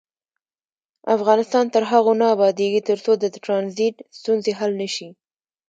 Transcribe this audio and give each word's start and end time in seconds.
افغانستان 1.15 1.65
تر 1.73 1.83
هغو 1.91 2.13
نه 2.21 2.25
ابادیږي، 2.35 2.81
ترڅو 2.89 3.11
د 3.17 3.25
ټرانزیت 3.43 3.95
ستونزې 4.19 4.51
حل 4.59 4.71
نشي. 4.81 5.09